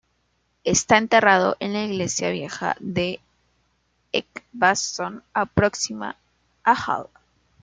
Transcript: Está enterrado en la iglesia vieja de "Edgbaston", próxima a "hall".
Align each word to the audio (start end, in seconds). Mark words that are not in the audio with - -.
Está 0.63 0.97
enterrado 0.97 1.57
en 1.59 1.73
la 1.73 1.83
iglesia 1.83 2.31
vieja 2.31 2.75
de 2.79 3.19
"Edgbaston", 4.11 5.23
próxima 5.53 6.15
a 6.63 6.73
"hall". 6.75 7.09